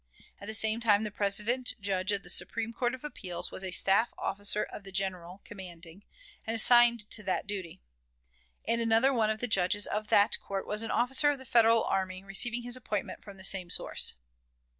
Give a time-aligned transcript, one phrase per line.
[0.39, 3.69] At the same time the President Judge of the Supreme Court of Appeals was a
[3.69, 6.05] staff officer of the General commanding,
[6.43, 7.81] and assigned to that duty;
[8.67, 11.83] and another one of the judges of that court was an officer of the Federal
[11.83, 14.15] army, receiving his appointment from the same source.